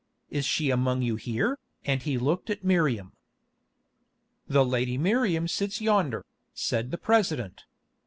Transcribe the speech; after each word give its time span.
Is 0.31 0.45
she 0.45 0.71
among 0.71 1.03
you 1.03 1.15
here?" 1.15 1.59
and 1.85 2.01
he 2.01 2.17
looked 2.17 2.49
at 2.49 2.63
Miriam. 2.63 3.11
"The 4.47 4.65
lady 4.65 4.97
Miriam 4.97 5.47
sits 5.47 5.79
yonder," 5.79 6.25
said 6.55 6.89
the 6.89 6.97
President. 6.97 7.65